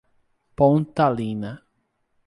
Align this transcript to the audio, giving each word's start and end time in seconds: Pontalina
Pontalina 0.57 1.53